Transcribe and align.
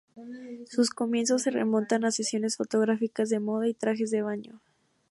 Sus 0.65 0.89
comienzos 0.89 1.43
se 1.43 1.51
remontan 1.51 2.05
a 2.05 2.11
sesiones 2.11 2.57
fotográficas 2.57 3.29
de 3.29 3.39
moda 3.39 3.67
y 3.67 3.75
trajes 3.75 4.09
de 4.09 4.23
baño. 4.23 4.59